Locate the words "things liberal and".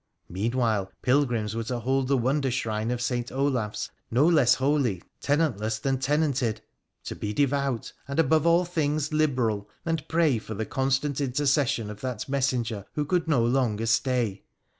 8.65-10.07